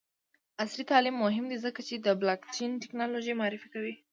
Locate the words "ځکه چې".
1.65-1.95